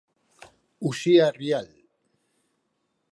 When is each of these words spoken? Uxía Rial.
Uxía 0.87 1.27
Rial. 1.39 1.69